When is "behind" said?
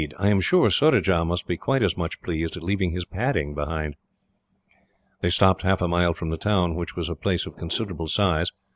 3.53-3.97